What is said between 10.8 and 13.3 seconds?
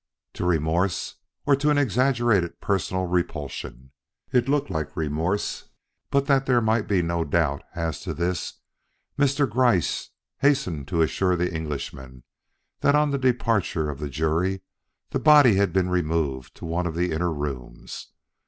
to assure the Englishman that on the